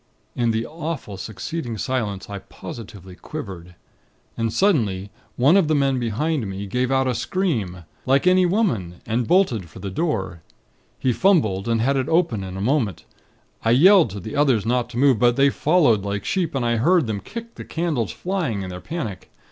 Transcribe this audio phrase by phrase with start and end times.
[0.35, 3.75] In the awful succeeding silence, I positively quivered.
[4.35, 8.95] And suddenly, one of the men behind me, gave out a scream, like any woman,
[9.05, 10.41] and bolted for the door.
[10.97, 13.05] He fumbled, and had it open in a moment.
[13.63, 16.77] I yelled to the others not to move; but they followed like sheep, and I
[16.77, 19.29] heard them kick the candles flying, in their panic.